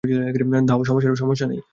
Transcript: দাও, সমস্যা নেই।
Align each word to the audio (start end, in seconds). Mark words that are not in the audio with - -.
দাও, 0.67 0.81
সমস্যা 1.15 1.45
নেই। 1.47 1.61